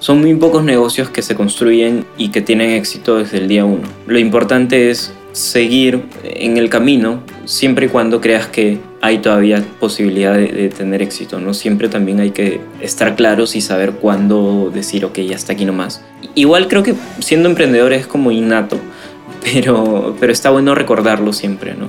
Son 0.01 0.21
muy 0.21 0.35
pocos 0.35 0.63
negocios 0.63 1.11
que 1.11 1.23
se 1.23 1.35
construyen 1.35 2.05
y 2.17 2.29
que 2.29 2.41
tienen 2.41 2.71
éxito 2.71 3.19
desde 3.19 3.39
el 3.39 3.49
día 3.49 3.65
uno. 3.65 3.89
Lo 4.07 4.19
importante 4.19 4.91
es 4.91 5.13
seguir 5.33 6.03
en 6.23 6.57
el 6.57 6.71
camino 6.71 7.23
siempre 7.45 7.87
y 7.87 7.89
cuando 7.89 8.21
creas 8.21 8.47
que 8.47 8.79
hay 9.01 9.19
todavía 9.19 9.65
posibilidad 9.79 10.35
de, 10.35 10.49
de, 10.49 10.69
tener 10.69 11.03
éxito, 11.03 11.39
¿no? 11.41 11.55
Siempre 11.55 11.89
también 11.89 12.21
hay 12.21 12.31
que 12.31 12.61
estar 12.81 13.15
claros 13.17 13.55
y 13.55 13.61
saber 13.61 13.93
cuándo 13.93 14.71
decir, 14.73 15.05
ok, 15.05 15.19
ya 15.21 15.37
está 15.37 15.53
aquí 15.53 15.65
nomás. 15.65 16.03
Igual 16.35 16.69
creo 16.69 16.83
que 16.83 16.95
siendo 17.21 17.49
emprendedor 17.49 17.93
es 17.93 18.07
como 18.07 18.31
innato, 18.33 18.79
pero, 19.43 20.17
pero 20.19 20.33
está 20.33 20.51
bueno 20.51 20.75
recordarlo 20.75 21.33
siempre, 21.33 21.75
¿no? 21.75 21.89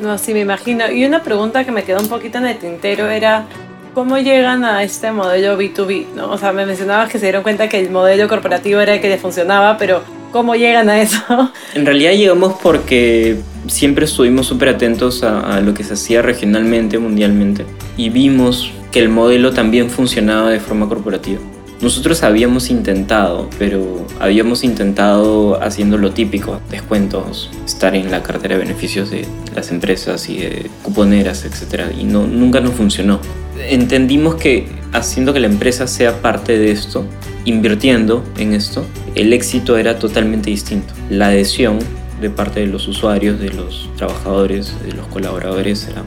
No, 0.00 0.18
sí, 0.18 0.34
me 0.34 0.40
imagino. 0.40 0.90
Y 0.90 1.04
una 1.04 1.22
pregunta 1.22 1.64
que 1.64 1.72
me 1.72 1.82
quedó 1.82 2.00
un 2.00 2.08
poquito 2.08 2.38
en 2.38 2.46
el 2.46 2.58
tintero 2.58 3.08
era, 3.08 3.46
¿cómo 3.94 4.18
llegan 4.18 4.64
a 4.64 4.82
este 4.82 5.10
modelo 5.10 5.58
B2B? 5.58 6.08
¿no? 6.14 6.30
O 6.30 6.38
sea, 6.38 6.52
me 6.52 6.66
mencionabas 6.66 7.10
que 7.10 7.18
se 7.18 7.26
dieron 7.26 7.42
cuenta 7.42 7.68
que 7.68 7.80
el 7.80 7.90
modelo 7.90 8.28
corporativo 8.28 8.80
era 8.80 8.94
el 8.94 9.00
que 9.00 9.08
les 9.08 9.20
funcionaba, 9.20 9.78
pero 9.78 10.02
¿cómo 10.32 10.54
llegan 10.54 10.90
a 10.90 11.00
eso? 11.00 11.18
En 11.74 11.86
realidad 11.86 12.12
llegamos 12.12 12.56
porque 12.62 13.38
siempre 13.68 14.04
estuvimos 14.04 14.46
súper 14.46 14.68
atentos 14.68 15.22
a, 15.22 15.56
a, 15.56 15.60
lo 15.60 15.72
que 15.72 15.82
se 15.82 15.94
hacía 15.94 16.20
regionalmente, 16.20 16.98
mundialmente, 16.98 17.64
y 17.96 18.10
vimos 18.10 18.70
que 18.92 18.98
el 18.98 19.08
modelo 19.08 19.52
también 19.52 19.88
funcionaba 19.88 20.50
de 20.50 20.60
forma 20.60 20.88
corporativa. 20.88 21.40
Nosotros 21.80 22.22
habíamos 22.22 22.70
intentado, 22.70 23.50
pero 23.58 24.06
habíamos 24.18 24.64
intentado 24.64 25.62
haciendo 25.62 25.98
lo 25.98 26.12
típico, 26.12 26.58
descuentos, 26.70 27.50
estar 27.66 27.94
en 27.94 28.10
la 28.10 28.22
cartera 28.22 28.54
de 28.56 28.64
beneficios 28.64 29.10
de 29.10 29.26
las 29.54 29.70
empresas 29.70 30.28
y 30.30 30.38
de 30.38 30.70
cuponeras, 30.82 31.44
etc. 31.44 31.92
Y 31.98 32.04
no, 32.04 32.26
nunca 32.26 32.60
nos 32.60 32.72
funcionó. 32.72 33.20
Entendimos 33.68 34.36
que 34.36 34.68
haciendo 34.94 35.34
que 35.34 35.40
la 35.40 35.48
empresa 35.48 35.86
sea 35.86 36.22
parte 36.22 36.58
de 36.58 36.70
esto, 36.70 37.04
invirtiendo 37.44 38.24
en 38.38 38.54
esto, 38.54 38.86
el 39.14 39.34
éxito 39.34 39.76
era 39.76 39.98
totalmente 39.98 40.48
distinto. 40.48 40.94
La 41.10 41.26
adhesión 41.26 41.78
de 42.22 42.30
parte 42.30 42.60
de 42.60 42.68
los 42.68 42.88
usuarios, 42.88 43.38
de 43.38 43.50
los 43.50 43.90
trabajadores, 43.96 44.72
de 44.82 44.92
los 44.92 45.06
colaboradores 45.08 45.86
era 45.88 46.02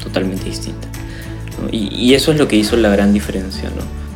totalmente 0.00 0.44
distinta. 0.44 0.86
¿no? 1.60 1.68
Y, 1.72 1.88
y, 1.92 2.14
eso 2.14 2.30
es 2.30 2.38
lo 2.38 2.46
que 2.46 2.54
hizo 2.54 2.76
la 2.76 2.90
gran 2.90 3.12
diferencia. 3.12 3.68
¿no? 3.70 4.07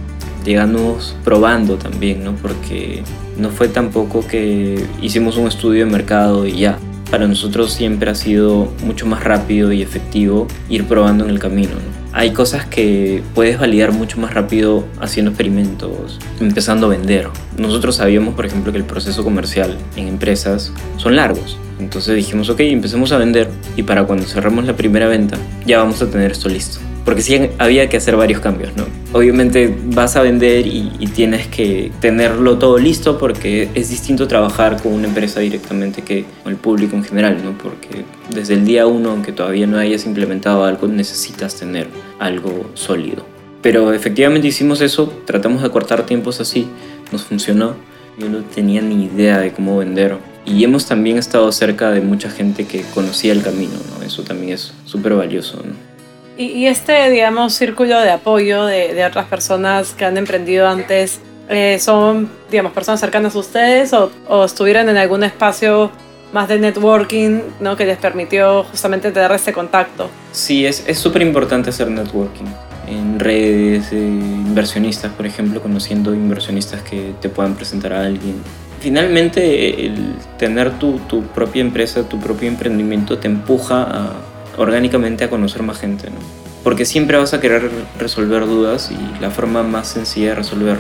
Llegamos 0.45 1.17
probando 1.25 1.77
también, 1.77 2.25
¿no? 2.25 2.35
Porque 2.35 3.03
no 3.39 3.51
fue 3.51 3.69
tampoco 3.69 4.27
que 4.27 4.85
hicimos 5.01 5.37
un 5.37 5.47
estudio 5.47 5.85
de 5.85 5.91
mercado 5.91 6.47
y 6.47 6.59
ya. 6.59 6.79
Para 7.11 7.29
nosotros 7.29 7.73
siempre 7.73 8.11
ha 8.11 8.15
sido 8.15 8.73
mucho 8.85 9.07
más 9.07 9.23
rápido 9.23 9.71
y 9.73 9.83
efectivo 9.83 10.49
ir 10.71 10.85
probando 10.85 11.25
en 11.25 11.31
el 11.31 11.39
camino, 11.39 11.73
¿no? 11.73 12.03
Hay 12.15 12.33
cosas 12.33 12.67
que 12.67 13.23
puedes 13.35 13.59
validar 13.59 13.93
mucho 13.93 14.21
más 14.21 14.35
rápido 14.35 14.85
haciendo 15.01 15.31
experimentos, 15.31 16.19
empezando 16.41 16.87
a 16.87 16.91
vender. 16.91 17.29
Nosotros 17.57 17.97
sabíamos, 17.97 18.35
por 18.35 18.45
ejemplo, 18.45 18.71
que 18.71 18.79
el 18.79 18.85
proceso 18.85 19.25
comercial 19.25 19.79
en 19.97 20.09
empresas 20.09 20.73
son 20.99 21.17
largos. 21.17 21.59
Entonces 21.83 22.15
dijimos, 22.15 22.49
ok, 22.49 22.61
empecemos 22.61 23.13
a 23.13 23.19
vender 23.19 23.49
y 23.77 23.83
para 23.83 24.05
cuando 24.05 24.25
cerramos 24.27 24.65
la 24.65 24.77
primera 24.77 25.09
venta 25.09 25.37
ya 25.67 25.79
vamos 25.79 26.01
a 26.03 26.11
tener 26.11 26.33
esto 26.33 26.49
listo 26.49 26.79
porque 27.05 27.23
sí 27.23 27.37
había 27.59 27.89
que 27.89 27.97
hacer 27.97 28.17
varios 28.17 28.41
cambios, 28.41 28.73
¿no? 28.77 28.85
Obviamente 29.13 29.75
vas 29.87 30.17
a 30.17 30.23
vender 30.23 30.67
y, 30.67 30.93
y, 30.99 31.09
tienes 31.09 31.47
que 31.49 31.91
tenerlo 32.01 32.59
todo 32.59 32.79
listo 32.79 33.19
porque 33.19 33.69
es 33.75 33.91
distinto 33.91 34.29
trabajar 34.29 34.81
con 34.81 34.93
una 34.93 35.09
empresa 35.09 35.41
directamente 35.41 36.03
que 36.03 36.25
con 36.43 36.53
el 36.53 36.59
público 36.59 36.97
en 36.97 37.05
general, 37.05 37.39
¿no? 37.45 37.59
Porque 37.59 38.05
desde 38.33 38.55
el 38.55 38.65
día 38.65 38.87
uno, 38.87 39.11
aunque 39.11 39.33
todavía 39.33 39.67
no 39.67 39.79
hayas 39.79 40.07
implementado 40.07 40.65
algo, 40.65 40.87
necesitas 40.87 41.57
tener 41.57 41.89
algo 42.19 42.71
sólido. 42.75 43.27
Pero 43.63 43.93
efectivamente 43.93 44.49
hicimos 44.49 44.81
eso, 44.81 45.13
tratamos 45.25 45.63
de 45.63 45.71
cortar 45.71 46.07
tiempos 46.07 46.41
así, 46.41 46.69
nos 47.11 47.25
funcionó. 47.25 47.75
Yo 48.19 48.29
no 48.29 48.43
tenía 48.43 48.83
ni 48.83 49.05
idea 49.05 49.39
de 49.39 49.53
cómo 49.53 49.79
vender. 49.79 50.17
Y 50.45 50.65
hemos 50.65 50.87
también 50.87 51.19
estado 51.19 51.51
cerca 51.53 51.91
de 51.91 52.01
mucha 52.01 52.31
gente 52.31 52.67
que 52.67 52.83
conocía 52.95 53.33
el 53.33 53.43
camino, 53.43 53.75
¿no? 53.97 54.05
Eso 54.05 54.23
también 54.23 54.55
es 54.55 54.73
súper 54.85 55.15
valioso, 55.15 55.59
¿no? 55.59 55.93
Y, 56.37 56.67
este, 56.67 57.11
digamos, 57.11 57.53
círculo 57.53 58.01
de 58.01 58.11
apoyo 58.11 58.65
de, 58.65 58.95
de, 58.95 59.05
otras 59.05 59.27
personas 59.27 59.93
que 59.93 60.07
han 60.07 60.17
emprendido 60.17 60.67
antes, 60.67 61.21
eh, 61.49 61.79
¿son, 61.79 62.31
digamos, 62.51 62.73
personas 62.73 63.01
cercanas 63.01 63.37
a 63.37 63.39
ustedes 63.39 63.93
o, 63.93 64.11
o 64.27 64.45
estuvieron 64.45 64.89
en 64.89 64.97
algún 64.97 65.23
espacio 65.25 65.93
más 66.33 66.49
de 66.49 66.59
networking, 66.59 67.41
¿no? 67.61 67.77
Que 67.77 67.85
les 67.85 67.99
permitió 67.99 68.65
justamente 68.65 69.13
tener 69.13 69.31
este 69.33 69.53
contacto. 69.53 70.09
Sí, 70.33 70.65
es 70.65 70.83
súper 70.99 71.23
importante 71.23 71.71
hacer 71.71 71.89
networking. 71.89 72.47
En 72.89 73.21
redes, 73.21 73.93
inversionistas, 73.93 75.13
por 75.13 75.27
ejemplo, 75.27 75.63
conociendo 75.63 76.13
inversionistas 76.15 76.83
que 76.83 77.15
te 77.21 77.29
puedan 77.29 77.55
presentar 77.55 77.93
a 77.93 78.01
alguien. 78.01 78.35
Finalmente, 78.83 79.87
el 79.87 80.17
tener 80.39 80.73
tu, 80.73 80.99
tu 81.09 81.23
propia 81.23 81.61
empresa, 81.61 82.09
tu 82.09 82.19
propio 82.19 82.49
emprendimiento, 82.49 83.19
te 83.19 83.29
empuja 83.29 83.83
a, 83.83 84.13
orgánicamente 84.59 85.23
a 85.23 85.31
conocer 85.31 85.63
más 85.63 85.79
gente, 85.79 86.11
¿no? 86.11 86.17
Porque 86.65 86.85
siempre 86.85 87.17
vas 87.17 87.33
a 87.33 87.41
querer 87.41 87.71
resolver 87.99 88.45
dudas 88.47 88.91
y 88.91 89.23
la 89.23 89.31
forma 89.31 89.63
más 89.63 89.87
sencilla 89.87 90.31
de 90.31 90.35
resolver 90.35 90.79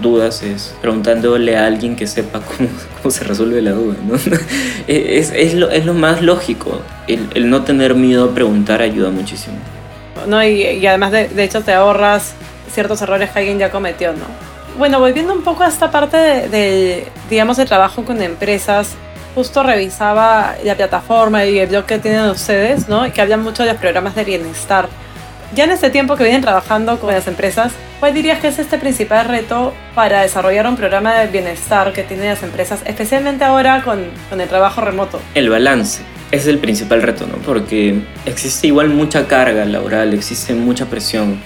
dudas 0.00 0.42
es 0.42 0.74
preguntándole 0.80 1.56
a 1.56 1.66
alguien 1.66 1.94
que 1.94 2.06
sepa 2.06 2.40
cómo, 2.40 2.68
cómo 3.02 3.10
se 3.10 3.24
resuelve 3.24 3.60
la 3.60 3.72
duda. 3.72 3.96
¿no? 4.02 4.14
es, 4.86 5.30
es, 5.34 5.54
lo, 5.54 5.70
es, 5.70 5.84
lo, 5.84 5.92
más 5.92 6.22
lógico. 6.22 6.80
El, 7.06 7.28
el, 7.34 7.50
no 7.50 7.64
tener 7.64 7.94
miedo 7.94 8.24
a 8.24 8.34
preguntar 8.34 8.80
ayuda 8.80 9.10
muchísimo. 9.10 9.56
No, 10.26 10.42
y, 10.42 10.62
y 10.62 10.86
además, 10.86 11.12
de, 11.12 11.28
de, 11.28 11.44
hecho, 11.44 11.62
te 11.62 11.72
ahorras 11.72 12.34
ciertos 12.72 13.02
errores 13.02 13.30
que 13.30 13.38
alguien 13.38 13.58
ya 13.58 13.70
cometió, 13.70 14.12
¿no? 14.12 14.24
Bueno, 14.78 15.00
volviendo 15.00 15.34
un 15.34 15.42
poco 15.42 15.64
a 15.64 15.68
esta 15.68 15.90
parte 15.90 16.16
de, 16.16 16.48
de 16.48 17.08
digamos, 17.28 17.56
de 17.56 17.66
trabajo 17.66 18.04
con 18.04 18.22
empresas, 18.22 18.96
justo 19.34 19.62
revisaba 19.62 20.54
la 20.64 20.74
plataforma 20.74 21.44
y 21.44 21.58
el 21.58 21.68
blog 21.68 21.84
que 21.84 21.98
tienen 21.98 22.24
ustedes, 22.30 22.88
¿no? 22.88 23.06
Y 23.06 23.10
que 23.10 23.20
hablan 23.20 23.42
mucho 23.42 23.62
de 23.62 23.72
los 23.72 23.80
programas 23.80 24.14
de 24.14 24.24
bienestar. 24.24 24.88
Ya 25.54 25.64
en 25.64 25.70
este 25.70 25.90
tiempo 25.90 26.16
que 26.16 26.24
vienen 26.24 26.40
trabajando 26.40 26.98
con 26.98 27.12
las 27.12 27.26
empresas, 27.26 27.72
¿cuál 28.00 28.14
dirías 28.14 28.40
que 28.40 28.48
es 28.48 28.58
este 28.58 28.78
principal 28.78 29.26
reto 29.26 29.74
para 29.94 30.22
desarrollar 30.22 30.66
un 30.66 30.76
programa 30.76 31.14
de 31.14 31.26
bienestar 31.26 31.92
que 31.92 32.02
tienen 32.02 32.28
las 32.28 32.42
empresas, 32.42 32.80
especialmente 32.86 33.44
ahora 33.44 33.82
con, 33.82 34.02
con 34.30 34.40
el 34.40 34.48
trabajo 34.48 34.80
remoto? 34.80 35.20
El 35.34 35.50
balance 35.50 36.02
es 36.30 36.46
el 36.46 36.58
principal 36.58 37.02
reto, 37.02 37.26
¿no? 37.26 37.34
Porque 37.44 38.00
existe 38.24 38.68
igual 38.68 38.88
mucha 38.88 39.28
carga 39.28 39.66
laboral, 39.66 40.14
existe 40.14 40.54
mucha 40.54 40.86
presión. 40.86 41.38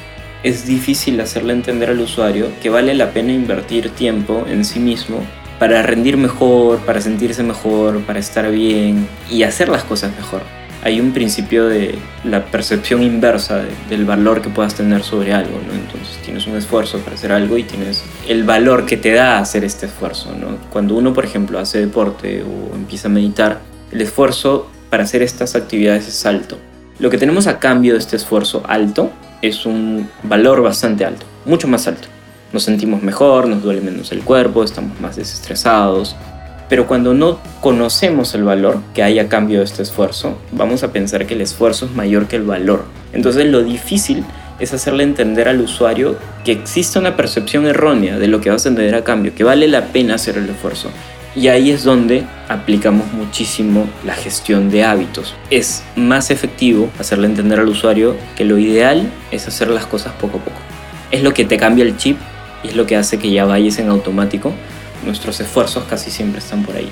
Es 0.42 0.66
difícil 0.66 1.20
hacerle 1.20 1.52
entender 1.52 1.90
al 1.90 2.00
usuario 2.00 2.48
que 2.62 2.70
vale 2.70 2.94
la 2.94 3.10
pena 3.10 3.32
invertir 3.32 3.90
tiempo 3.90 4.44
en 4.48 4.64
sí 4.64 4.78
mismo 4.78 5.24
para 5.58 5.82
rendir 5.82 6.16
mejor, 6.16 6.78
para 6.80 7.00
sentirse 7.00 7.42
mejor, 7.42 8.00
para 8.02 8.18
estar 8.18 8.50
bien 8.50 9.08
y 9.30 9.42
hacer 9.42 9.68
las 9.68 9.84
cosas 9.84 10.14
mejor 10.16 10.42
hay 10.86 11.00
un 11.00 11.10
principio 11.10 11.66
de 11.66 11.96
la 12.22 12.44
percepción 12.44 13.02
inversa 13.02 13.56
de, 13.56 13.70
del 13.90 14.04
valor 14.04 14.40
que 14.40 14.50
puedas 14.50 14.76
tener 14.76 15.02
sobre 15.02 15.32
algo. 15.32 15.58
Entonces 15.58 16.16
tienes 16.24 16.46
un 16.46 16.56
esfuerzo 16.56 16.98
para 17.00 17.16
hacer 17.16 17.32
algo 17.32 17.58
y 17.58 17.64
tienes 17.64 18.04
el 18.28 18.44
valor 18.44 18.86
que 18.86 18.96
te 18.96 19.12
da 19.12 19.40
hacer 19.40 19.64
este 19.64 19.86
esfuerzo. 19.86 20.30
Cuando 20.70 20.94
uno, 20.94 21.12
por 21.12 21.24
ejemplo, 21.24 21.58
hace 21.58 21.80
deporte 21.80 22.44
o 22.44 22.76
empieza 22.76 23.08
a 23.08 23.10
meditar, 23.10 23.62
el 23.90 24.00
esfuerzo 24.00 24.70
para 24.88 25.02
hacer 25.02 25.22
estas 25.22 25.56
actividades 25.56 26.06
es 26.06 26.24
alto. 26.24 26.56
Lo 27.00 27.10
que 27.10 27.18
tenemos 27.18 27.48
a 27.48 27.58
cambio 27.58 27.94
de 27.94 27.98
este 27.98 28.14
esfuerzo 28.14 28.62
alto 28.68 29.10
es 29.42 29.66
un 29.66 30.08
valor 30.22 30.62
bastante 30.62 31.04
alto, 31.04 31.26
mucho 31.44 31.68
más 31.68 31.86
alto. 31.86 32.08
Nos 32.52 32.62
sentimos 32.62 33.02
mejor, 33.02 33.48
nos 33.48 33.62
duele 33.62 33.80
menos 33.80 34.12
el 34.12 34.22
cuerpo, 34.22 34.64
estamos 34.64 35.00
más 35.00 35.16
desestresados, 35.16 36.16
pero 36.68 36.86
cuando 36.86 37.14
no 37.14 37.38
conocemos 37.60 38.34
el 38.34 38.44
valor 38.44 38.80
que 38.94 39.02
hay 39.02 39.18
a 39.18 39.28
cambio 39.28 39.58
de 39.58 39.64
este 39.64 39.82
esfuerzo, 39.82 40.38
vamos 40.52 40.82
a 40.82 40.92
pensar 40.92 41.26
que 41.26 41.34
el 41.34 41.40
esfuerzo 41.40 41.86
es 41.86 41.92
mayor 41.92 42.26
que 42.26 42.36
el 42.36 42.42
valor. 42.42 42.84
Entonces 43.12 43.46
lo 43.46 43.62
difícil 43.62 44.24
es 44.58 44.72
hacerle 44.72 45.04
entender 45.04 45.48
al 45.48 45.60
usuario 45.60 46.16
que 46.44 46.52
existe 46.52 46.98
una 46.98 47.16
percepción 47.16 47.66
errónea 47.66 48.18
de 48.18 48.26
lo 48.26 48.40
que 48.40 48.50
vas 48.50 48.64
a 48.66 48.70
entender 48.70 48.94
a 48.94 49.04
cambio, 49.04 49.34
que 49.34 49.44
vale 49.44 49.68
la 49.68 49.86
pena 49.86 50.14
hacer 50.14 50.38
el 50.38 50.48
esfuerzo. 50.48 50.90
Y 51.36 51.48
ahí 51.48 51.70
es 51.70 51.84
donde 51.84 52.24
aplicamos 52.48 53.12
muchísimo 53.12 53.86
la 54.04 54.14
gestión 54.14 54.70
de 54.70 54.84
hábitos. 54.84 55.34
Es 55.50 55.84
más 55.94 56.30
efectivo 56.30 56.88
hacerle 56.98 57.26
entender 57.26 57.60
al 57.60 57.68
usuario 57.68 58.16
que 58.36 58.44
lo 58.44 58.58
ideal 58.58 59.12
es 59.30 59.46
hacer 59.46 59.68
las 59.68 59.84
cosas 59.86 60.14
poco 60.14 60.38
a 60.38 60.40
poco. 60.40 60.58
Es 61.10 61.22
lo 61.22 61.34
que 61.34 61.44
te 61.44 61.58
cambia 61.58 61.84
el 61.84 61.96
chip 61.98 62.18
y 62.64 62.68
es 62.68 62.74
lo 62.74 62.86
que 62.86 62.96
hace 62.96 63.18
que 63.18 63.30
ya 63.30 63.44
vayas 63.44 63.78
en 63.78 63.90
automático 63.90 64.52
nuestros 65.04 65.40
esfuerzos 65.40 65.84
casi 65.84 66.10
siempre 66.10 66.40
están 66.40 66.62
por 66.62 66.76
ahí. 66.76 66.90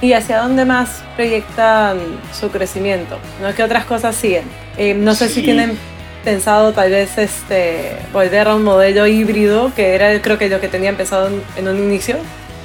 ¿Y 0.00 0.14
hacia 0.14 0.38
dónde 0.38 0.64
más 0.64 1.02
proyectan 1.14 1.98
su 2.32 2.50
crecimiento? 2.50 3.18
¿No? 3.42 3.54
¿Qué 3.54 3.62
otras 3.62 3.84
cosas 3.84 4.16
siguen? 4.16 4.44
Eh, 4.78 4.94
no 4.94 5.14
sé 5.14 5.28
sí. 5.28 5.34
si 5.34 5.42
tienen 5.42 5.76
pensado 6.24 6.72
tal 6.72 6.90
vez 6.90 7.18
este, 7.18 7.96
volver 8.12 8.48
a 8.48 8.54
un 8.54 8.64
modelo 8.64 9.06
híbrido, 9.06 9.72
que 9.74 9.94
era 9.94 10.20
creo 10.22 10.38
que 10.38 10.48
lo 10.48 10.60
que 10.60 10.68
tenía 10.68 10.88
empezado 10.88 11.28
en, 11.28 11.42
en 11.56 11.68
un 11.68 11.78
inicio. 11.78 12.16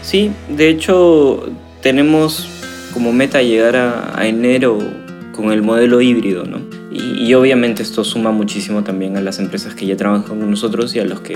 Sí, 0.06 0.32
de 0.48 0.70
hecho 0.70 1.50
tenemos 1.82 2.48
como 2.94 3.12
meta 3.12 3.42
llegar 3.42 3.76
a, 3.76 4.28
enero 4.28 4.78
con 5.36 5.52
el 5.52 5.64
modelo 5.64 6.00
híbrido, 6.00 6.46
¿no? 6.46 6.60
Y, 6.92 7.34
obviamente 7.34 7.82
esto 7.82 8.04
suma 8.04 8.32
muchísimo 8.32 8.84
también 8.84 9.18
a 9.18 9.22
las 9.22 9.40
empresas 9.40 9.74
que 9.74 9.88
ya 9.88 9.98
trabajan 9.98 10.40
con 10.40 10.50
nosotros 10.50 10.96
y 10.96 11.00
a 11.00 11.06
los 11.06 11.22
que 11.22 11.36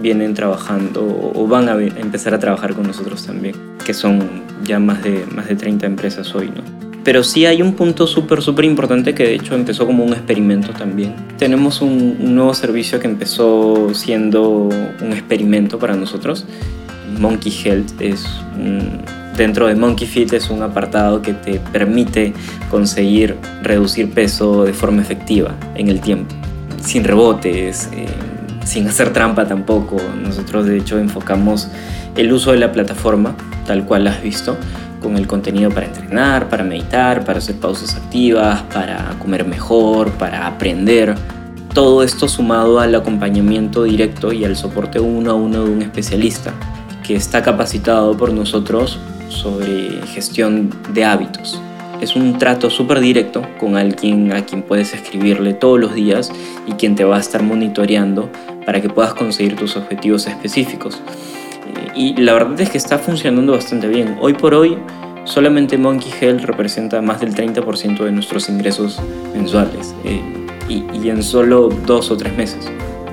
vienen 0.00 0.32
trabajando 0.32 1.32
o 1.34 1.46
van 1.48 1.68
a 1.68 1.72
empezar 1.74 2.34
a 2.34 2.38
trabajar 2.38 2.74
con 2.74 2.86
nosotros 2.86 3.26
también, 3.26 3.56
que 3.84 3.92
son 3.92 4.20
ya 4.62 4.78
más 4.78 5.02
de, 5.02 5.26
más 5.34 5.48
de 5.48 5.56
30 5.56 5.84
empresas 5.84 6.32
hoy, 6.36 6.46
¿no? 6.46 6.62
Pero 7.02 7.24
sí 7.24 7.46
hay 7.46 7.62
un 7.62 7.74
punto 7.74 8.06
súper, 8.06 8.42
súper 8.42 8.64
importante 8.64 9.12
que 9.12 9.24
de 9.24 9.34
hecho 9.34 9.56
empezó 9.56 9.86
como 9.86 10.04
un 10.04 10.12
experimento 10.12 10.72
también. 10.72 11.14
Tenemos 11.36 11.82
un 11.82 12.34
nuevo 12.34 12.54
servicio 12.54 13.00
que 13.00 13.08
empezó 13.08 13.92
siendo 13.92 14.68
un 15.02 15.12
experimento 15.12 15.80
para 15.80 15.96
nosotros. 15.96 16.46
Monkey 17.18 17.52
Health 17.52 18.00
es 18.00 18.26
un, 18.56 19.00
dentro 19.36 19.66
de 19.66 19.74
Monkey 19.74 20.06
Fit 20.06 20.32
es 20.32 20.50
un 20.50 20.62
apartado 20.62 21.22
que 21.22 21.32
te 21.32 21.58
permite 21.58 22.32
conseguir 22.70 23.36
reducir 23.62 24.12
peso 24.12 24.64
de 24.64 24.72
forma 24.72 25.02
efectiva 25.02 25.54
en 25.74 25.88
el 25.88 26.00
tiempo, 26.00 26.34
sin 26.82 27.04
rebotes, 27.04 27.88
eh, 27.92 28.06
sin 28.64 28.86
hacer 28.86 29.12
trampa 29.12 29.46
tampoco. 29.46 29.96
Nosotros 30.22 30.66
de 30.66 30.78
hecho 30.78 30.98
enfocamos 30.98 31.68
el 32.16 32.32
uso 32.32 32.52
de 32.52 32.58
la 32.58 32.72
plataforma, 32.72 33.34
tal 33.66 33.84
cual 33.84 34.04
la 34.04 34.12
has 34.12 34.22
visto, 34.22 34.56
con 35.02 35.16
el 35.16 35.26
contenido 35.26 35.70
para 35.70 35.86
entrenar, 35.86 36.48
para 36.48 36.64
meditar, 36.64 37.24
para 37.24 37.38
hacer 37.38 37.56
pausas 37.56 37.94
activas, 37.96 38.62
para 38.72 39.16
comer 39.18 39.46
mejor, 39.46 40.10
para 40.12 40.46
aprender. 40.46 41.14
Todo 41.74 42.04
esto 42.04 42.28
sumado 42.28 42.78
al 42.78 42.94
acompañamiento 42.94 43.82
directo 43.82 44.32
y 44.32 44.44
al 44.44 44.54
soporte 44.54 45.00
uno 45.00 45.32
a 45.32 45.34
uno 45.34 45.64
de 45.64 45.70
un 45.70 45.82
especialista 45.82 46.54
que 47.04 47.14
está 47.14 47.42
capacitado 47.42 48.16
por 48.16 48.32
nosotros 48.32 48.98
sobre 49.28 50.04
gestión 50.06 50.70
de 50.92 51.04
hábitos. 51.04 51.60
Es 52.00 52.16
un 52.16 52.38
trato 52.38 52.70
súper 52.70 53.00
directo 53.00 53.42
con 53.60 53.76
alguien 53.76 54.32
a 54.32 54.44
quien 54.44 54.62
puedes 54.62 54.92
escribirle 54.94 55.54
todos 55.54 55.78
los 55.78 55.94
días 55.94 56.32
y 56.66 56.72
quien 56.72 56.96
te 56.96 57.04
va 57.04 57.16
a 57.16 57.20
estar 57.20 57.42
monitoreando 57.42 58.28
para 58.66 58.80
que 58.80 58.88
puedas 58.88 59.14
conseguir 59.14 59.54
tus 59.54 59.76
objetivos 59.76 60.26
específicos. 60.26 61.00
Y 61.94 62.16
la 62.16 62.32
verdad 62.32 62.60
es 62.60 62.70
que 62.70 62.78
está 62.78 62.98
funcionando 62.98 63.52
bastante 63.52 63.86
bien. 63.86 64.16
Hoy 64.20 64.34
por 64.34 64.54
hoy, 64.54 64.76
solamente 65.24 65.78
Monkey 65.78 66.12
Health 66.20 66.42
representa 66.42 67.00
más 67.00 67.20
del 67.20 67.34
30% 67.34 68.04
de 68.04 68.10
nuestros 68.10 68.48
ingresos 68.48 68.98
mensuales. 69.32 69.94
Eh, 70.04 70.20
y 70.68 71.10
en 71.10 71.22
solo 71.22 71.68
dos 71.86 72.10
o 72.10 72.16
tres 72.16 72.34
meses 72.36 72.70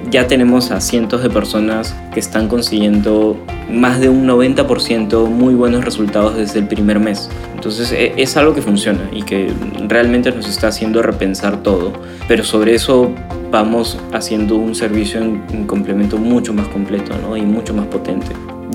ya 0.09 0.27
tenemos 0.27 0.71
a 0.71 0.81
cientos 0.81 1.23
de 1.23 1.29
personas 1.29 1.95
que 2.13 2.19
están 2.19 2.47
consiguiendo 2.47 3.37
más 3.69 3.99
de 3.99 4.09
un 4.09 4.27
90% 4.27 5.27
muy 5.27 5.53
buenos 5.53 5.85
resultados 5.85 6.35
desde 6.35 6.59
el 6.59 6.67
primer 6.67 6.99
mes. 6.99 7.29
Entonces 7.55 7.93
es 7.93 8.37
algo 8.37 8.53
que 8.53 8.61
funciona 8.61 9.01
y 9.11 9.23
que 9.23 9.51
realmente 9.87 10.31
nos 10.31 10.47
está 10.49 10.67
haciendo 10.67 11.01
repensar 11.01 11.63
todo. 11.63 11.93
Pero 12.27 12.43
sobre 12.43 12.73
eso 12.73 13.11
vamos 13.51 13.99
haciendo 14.13 14.55
un 14.55 14.75
servicio 14.75 15.21
en, 15.21 15.43
en 15.51 15.67
complemento 15.67 16.17
mucho 16.17 16.53
más 16.53 16.67
completo 16.69 17.13
¿no? 17.21 17.37
y 17.37 17.41
mucho 17.41 17.73
más 17.73 17.85
potente. 17.87 18.27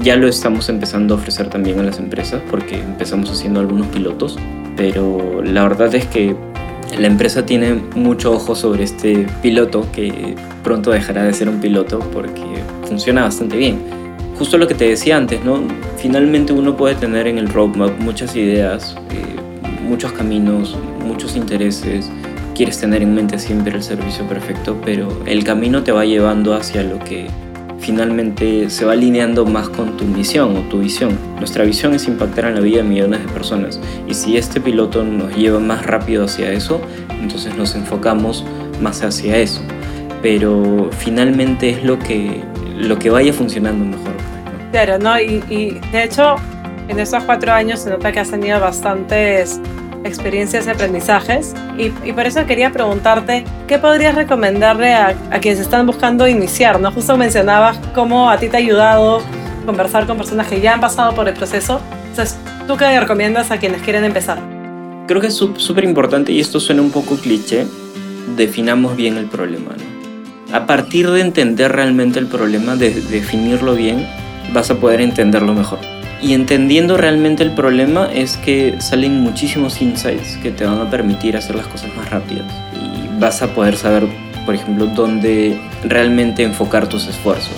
Ya 0.02 0.16
lo 0.16 0.28
estamos 0.28 0.68
empezando 0.68 1.14
a 1.14 1.16
ofrecer 1.16 1.48
también 1.48 1.80
a 1.80 1.82
las 1.82 1.98
empresas 1.98 2.42
porque 2.50 2.76
empezamos 2.76 3.30
haciendo 3.30 3.60
algunos 3.60 3.86
pilotos. 3.88 4.38
Pero 4.76 5.42
la 5.42 5.62
verdad 5.62 5.94
es 5.94 6.06
que 6.06 6.36
la 6.98 7.06
empresa 7.06 7.44
tiene 7.44 7.74
mucho 7.94 8.32
ojo 8.32 8.54
sobre 8.54 8.84
este 8.84 9.26
piloto 9.42 9.86
que 9.92 10.34
pronto 10.62 10.90
dejará 10.90 11.24
de 11.24 11.32
ser 11.32 11.48
un 11.48 11.60
piloto 11.60 12.00
porque 12.12 12.42
funciona 12.86 13.22
bastante 13.22 13.56
bien. 13.56 13.78
Justo 14.38 14.58
lo 14.58 14.68
que 14.68 14.74
te 14.74 14.88
decía 14.88 15.16
antes, 15.16 15.44
¿no? 15.44 15.60
Finalmente 15.96 16.52
uno 16.52 16.76
puede 16.76 16.94
tener 16.94 17.26
en 17.26 17.38
el 17.38 17.48
roadmap 17.48 17.98
muchas 17.98 18.36
ideas, 18.36 18.96
eh, 19.10 19.36
muchos 19.82 20.12
caminos, 20.12 20.76
muchos 21.04 21.36
intereses. 21.36 22.10
Quieres 22.54 22.78
tener 22.78 23.02
en 23.02 23.14
mente 23.14 23.38
siempre 23.38 23.74
el 23.74 23.82
servicio 23.82 24.26
perfecto, 24.26 24.76
pero 24.84 25.08
el 25.26 25.44
camino 25.44 25.82
te 25.82 25.92
va 25.92 26.04
llevando 26.04 26.54
hacia 26.54 26.82
lo 26.82 26.98
que 26.98 27.28
finalmente 27.78 28.70
se 28.70 28.84
va 28.84 28.92
alineando 28.92 29.44
más 29.44 29.68
con 29.68 29.96
tu 29.96 30.04
misión 30.04 30.56
o 30.56 30.60
tu 30.62 30.80
visión. 30.80 31.18
Nuestra 31.38 31.64
visión 31.64 31.94
es 31.94 32.06
impactar 32.08 32.46
en 32.46 32.54
la 32.54 32.60
vida 32.60 32.78
de 32.78 32.84
millones 32.84 33.20
de 33.20 33.32
personas 33.32 33.80
y 34.08 34.14
si 34.14 34.36
este 34.36 34.60
piloto 34.60 35.04
nos 35.04 35.34
lleva 35.36 35.58
más 35.60 35.84
rápido 35.84 36.24
hacia 36.24 36.50
eso, 36.52 36.80
entonces 37.20 37.56
nos 37.56 37.74
enfocamos 37.74 38.44
más 38.80 39.02
hacia 39.02 39.38
eso. 39.38 39.60
Pero 40.22 40.90
finalmente 40.98 41.70
es 41.70 41.84
lo 41.84 41.98
que, 41.98 42.42
lo 42.76 42.98
que 42.98 43.10
vaya 43.10 43.32
funcionando 43.32 43.84
mejor. 43.84 44.14
Claro, 44.72 44.98
¿no? 44.98 45.20
Y, 45.20 45.42
y 45.48 45.80
de 45.92 46.04
hecho, 46.04 46.36
en 46.88 46.98
estos 46.98 47.22
cuatro 47.24 47.52
años 47.52 47.80
se 47.80 47.90
nota 47.90 48.12
que 48.12 48.20
has 48.20 48.30
tenido 48.30 48.58
bastantes 48.60 49.60
experiencias 50.06 50.66
y 50.66 50.70
aprendizajes. 50.70 51.54
Y, 51.78 51.90
por 52.12 52.26
eso 52.26 52.44
quería 52.46 52.72
preguntarte, 52.72 53.44
¿qué 53.66 53.78
podrías 53.78 54.14
recomendarle 54.14 54.94
a, 54.94 55.14
quienes 55.40 55.60
están 55.60 55.86
buscando 55.86 56.26
iniciar? 56.26 56.80
¿no? 56.80 56.90
Justo 56.92 57.16
mencionabas 57.16 57.78
cómo 57.94 58.30
a 58.30 58.38
ti 58.38 58.48
te 58.48 58.56
ha 58.56 58.60
ayudado 58.60 59.22
conversar 59.66 60.06
con 60.06 60.16
personas 60.16 60.46
que 60.46 60.60
ya 60.60 60.74
han 60.74 60.80
pasado 60.80 61.14
por 61.14 61.28
el 61.28 61.34
proceso. 61.34 61.80
Entonces, 62.08 62.38
¿tú 62.66 62.76
qué 62.76 62.98
recomiendas 62.98 63.50
a 63.50 63.58
quienes 63.58 63.82
quieren 63.82 64.04
empezar? 64.04 64.38
Creo 65.06 65.20
que 65.20 65.26
es 65.26 65.34
súper 65.34 65.84
importante, 65.84 66.32
y 66.32 66.40
esto 66.40 66.58
suena 66.58 66.82
un 66.82 66.90
poco 66.90 67.16
cliché, 67.16 67.66
definamos 68.36 68.96
bien 68.96 69.16
el 69.16 69.26
problema. 69.26 69.72
A 70.52 70.66
partir 70.66 71.10
de 71.10 71.20
entender 71.20 71.72
realmente 71.72 72.18
el 72.18 72.26
problema, 72.26 72.76
de 72.76 72.90
definirlo 72.90 73.74
bien, 73.74 74.06
vas 74.52 74.70
a 74.70 74.76
poder 74.76 75.00
entenderlo 75.00 75.54
mejor. 75.54 75.95
Y 76.20 76.32
entendiendo 76.32 76.96
realmente 76.96 77.42
el 77.42 77.52
problema 77.52 78.08
es 78.12 78.36
que 78.38 78.76
salen 78.80 79.20
muchísimos 79.20 79.82
insights 79.82 80.38
que 80.42 80.50
te 80.50 80.64
van 80.64 80.80
a 80.80 80.90
permitir 80.90 81.36
hacer 81.36 81.56
las 81.56 81.66
cosas 81.66 81.94
más 81.94 82.08
rápidas. 82.10 82.46
Y 82.74 83.20
vas 83.20 83.42
a 83.42 83.48
poder 83.54 83.76
saber, 83.76 84.06
por 84.46 84.54
ejemplo, 84.54 84.86
dónde 84.86 85.60
realmente 85.84 86.42
enfocar 86.42 86.88
tus 86.88 87.06
esfuerzos. 87.06 87.54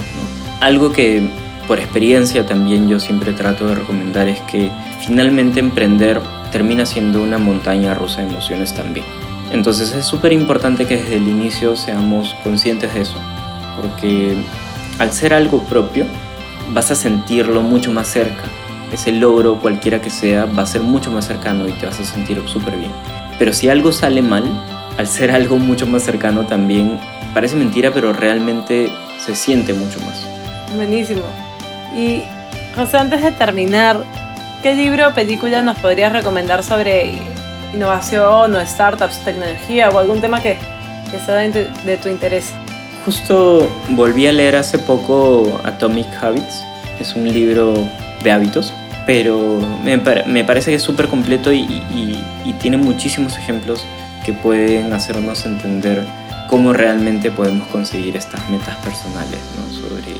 Algo 0.60 0.92
que 0.92 1.22
por 1.68 1.78
experiencia 1.78 2.46
también 2.46 2.88
yo 2.88 2.98
siempre 2.98 3.32
trato 3.32 3.68
de 3.68 3.76
recomendar 3.76 4.26
es 4.26 4.40
que 4.42 4.70
finalmente 5.06 5.60
emprender 5.60 6.20
termina 6.50 6.86
siendo 6.86 7.22
una 7.22 7.38
montaña 7.38 7.94
rusa 7.94 8.22
de 8.22 8.28
emociones 8.28 8.74
también. 8.74 9.04
Entonces 9.52 9.94
es 9.94 10.04
súper 10.04 10.32
importante 10.32 10.86
que 10.86 10.96
desde 10.96 11.16
el 11.16 11.28
inicio 11.28 11.76
seamos 11.76 12.34
conscientes 12.42 12.92
de 12.94 13.02
eso, 13.02 13.16
porque 13.80 14.34
al 14.98 15.12
ser 15.12 15.32
algo 15.32 15.62
propio 15.64 16.06
vas 16.70 16.90
a 16.90 16.94
sentirlo 16.94 17.62
mucho 17.62 17.90
más 17.90 18.08
cerca. 18.08 18.44
Ese 18.92 19.12
logro, 19.12 19.58
cualquiera 19.60 20.00
que 20.00 20.10
sea, 20.10 20.46
va 20.46 20.62
a 20.62 20.66
ser 20.66 20.82
mucho 20.82 21.10
más 21.10 21.26
cercano 21.26 21.68
y 21.68 21.72
te 21.72 21.86
vas 21.86 22.00
a 22.00 22.04
sentir 22.04 22.42
súper 22.46 22.76
bien. 22.76 22.90
Pero 23.38 23.52
si 23.52 23.68
algo 23.68 23.92
sale 23.92 24.22
mal, 24.22 24.44
al 24.96 25.06
ser 25.06 25.30
algo 25.30 25.58
mucho 25.58 25.86
más 25.86 26.02
cercano 26.02 26.46
también, 26.46 26.98
parece 27.34 27.56
mentira, 27.56 27.90
pero 27.92 28.12
realmente 28.12 28.90
se 29.24 29.34
siente 29.34 29.72
mucho 29.74 30.00
más. 30.00 30.26
Buenísimo. 30.74 31.22
Y 31.94 32.22
José, 32.74 32.98
antes 32.98 33.22
de 33.22 33.32
terminar, 33.32 34.02
¿qué 34.62 34.74
libro 34.74 35.08
o 35.08 35.14
película 35.14 35.62
nos 35.62 35.78
podrías 35.78 36.12
recomendar 36.12 36.62
sobre 36.62 37.18
innovación 37.74 38.54
o 38.54 38.66
startups, 38.66 39.24
tecnología 39.24 39.90
o 39.90 39.98
algún 39.98 40.20
tema 40.20 40.42
que, 40.42 40.56
que 41.10 41.18
sea 41.18 41.36
de, 41.36 41.96
tu 42.02 42.08
interés? 42.08 42.52
Justo 43.08 43.66
volví 43.92 44.26
a 44.26 44.32
leer 44.34 44.54
hace 44.56 44.78
poco 44.78 45.58
Atomic 45.64 46.06
Habits, 46.20 46.62
es 47.00 47.14
un 47.16 47.24
libro 47.24 47.72
de 48.22 48.30
hábitos, 48.30 48.70
pero 49.06 49.62
me, 49.82 49.96
me 50.26 50.44
parece 50.44 50.72
que 50.72 50.76
es 50.76 50.82
súper 50.82 51.08
completo 51.08 51.50
y, 51.50 51.60
y, 51.60 52.22
y 52.44 52.52
tiene 52.60 52.76
muchísimos 52.76 53.34
ejemplos 53.38 53.82
que 54.26 54.34
pueden 54.34 54.92
hacernos 54.92 55.46
entender 55.46 56.04
cómo 56.50 56.74
realmente 56.74 57.30
podemos 57.30 57.66
conseguir 57.68 58.14
estas 58.14 58.46
metas 58.50 58.76
personales, 58.84 59.40
¿no? 59.56 59.74
sobre 59.74 60.12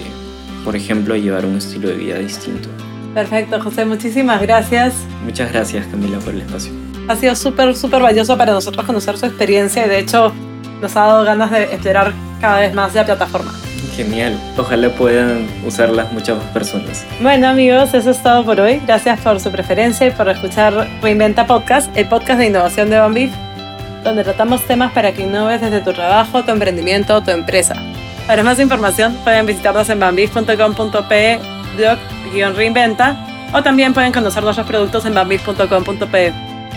por 0.65 0.75
ejemplo, 0.75 1.15
llevar 1.15 1.45
un 1.45 1.59
estilo 1.59 1.91
de 1.91 1.95
vida 1.95 2.17
distinto. 2.17 2.71
Perfecto, 3.13 3.61
José, 3.61 3.85
muchísimas 3.85 4.41
gracias. 4.41 4.95
Muchas 5.27 5.53
gracias, 5.53 5.87
Camila, 5.89 6.21
por 6.21 6.33
el 6.33 6.41
espacio. 6.41 6.73
Ha 7.07 7.17
sido 7.17 7.37
súper, 7.37 7.77
súper 7.77 8.01
valioso 8.01 8.39
para 8.39 8.53
nosotros 8.53 8.87
conocer 8.87 9.19
su 9.19 9.27
experiencia 9.27 9.85
y 9.85 9.91
de 9.91 9.99
hecho 9.99 10.33
nos 10.81 10.97
ha 10.97 11.01
dado 11.01 11.25
ganas 11.25 11.51
de 11.51 11.65
explorar 11.65 12.15
cada 12.41 12.61
vez 12.61 12.75
más 12.75 12.95
la 12.95 13.05
plataforma. 13.05 13.53
Genial, 13.97 14.39
ojalá 14.57 14.91
puedan 14.91 15.47
usarlas 15.67 16.13
muchas 16.13 16.39
más 16.39 16.47
personas. 16.47 17.05
Bueno 17.21 17.49
amigos, 17.49 17.95
eso 17.95 18.11
es 18.11 18.23
todo 18.23 18.45
por 18.45 18.61
hoy. 18.61 18.81
Gracias 18.87 19.19
por 19.21 19.41
su 19.41 19.51
preferencia 19.51 20.07
y 20.07 20.11
por 20.11 20.29
escuchar 20.29 20.89
Reinventa 21.03 21.47
Podcast, 21.47 21.95
el 21.97 22.07
podcast 22.07 22.39
de 22.39 22.47
innovación 22.47 22.91
de 22.91 22.99
Bambif, 22.99 23.33
donde 24.05 24.23
tratamos 24.25 24.65
temas 24.67 24.93
para 24.93 25.13
que 25.13 25.23
innoves 25.23 25.61
desde 25.61 25.81
tu 25.81 25.93
trabajo, 25.93 26.45
tu 26.45 26.53
emprendimiento 26.53 27.17
o 27.17 27.23
tu 27.23 27.31
empresa. 27.31 27.75
Para 28.27 28.43
más 28.43 28.61
información 28.61 29.17
pueden 29.25 29.47
visitarnos 29.47 29.89
en 29.89 29.99
bambif.com.pe 29.99 31.41
blog-reinventa 31.77 33.17
o 33.53 33.63
también 33.63 33.95
pueden 33.95 34.13
conocer 34.13 34.43
nuestros 34.43 34.67
productos 34.67 35.07
en 35.07 35.15
bambif.com.pe. 35.15 36.33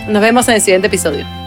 Nos 0.08 0.22
vemos 0.22 0.48
en 0.48 0.54
el 0.54 0.60
siguiente 0.60 0.88
episodio. 0.88 1.41